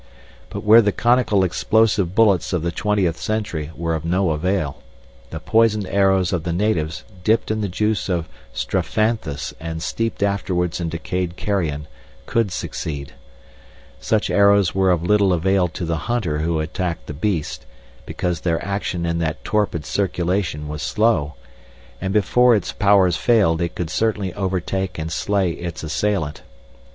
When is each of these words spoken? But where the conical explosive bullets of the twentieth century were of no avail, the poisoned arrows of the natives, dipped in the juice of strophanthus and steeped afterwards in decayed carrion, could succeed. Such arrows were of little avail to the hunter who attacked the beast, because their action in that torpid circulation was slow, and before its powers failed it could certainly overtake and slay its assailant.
But 0.49 0.63
where 0.63 0.81
the 0.81 0.91
conical 0.91 1.43
explosive 1.43 2.15
bullets 2.15 2.53
of 2.53 2.63
the 2.63 2.71
twentieth 2.71 3.17
century 3.21 3.69
were 3.75 3.93
of 3.93 4.03
no 4.03 4.31
avail, 4.31 4.81
the 5.29 5.39
poisoned 5.39 5.85
arrows 5.85 6.33
of 6.33 6.41
the 6.41 6.51
natives, 6.51 7.03
dipped 7.23 7.51
in 7.51 7.61
the 7.61 7.67
juice 7.67 8.09
of 8.09 8.27
strophanthus 8.51 9.53
and 9.59 9.83
steeped 9.83 10.23
afterwards 10.23 10.79
in 10.79 10.89
decayed 10.89 11.35
carrion, 11.35 11.85
could 12.25 12.51
succeed. 12.51 13.13
Such 13.99 14.31
arrows 14.31 14.73
were 14.73 14.89
of 14.89 15.03
little 15.03 15.33
avail 15.33 15.67
to 15.67 15.85
the 15.85 15.97
hunter 16.09 16.39
who 16.39 16.59
attacked 16.59 17.05
the 17.05 17.13
beast, 17.13 17.67
because 18.07 18.41
their 18.41 18.65
action 18.65 19.05
in 19.05 19.19
that 19.19 19.43
torpid 19.43 19.85
circulation 19.85 20.67
was 20.67 20.81
slow, 20.81 21.35
and 22.01 22.11
before 22.11 22.55
its 22.55 22.71
powers 22.71 23.17
failed 23.17 23.61
it 23.61 23.75
could 23.75 23.91
certainly 23.91 24.33
overtake 24.33 24.97
and 24.97 25.11
slay 25.11 25.51
its 25.51 25.83
assailant. 25.83 26.41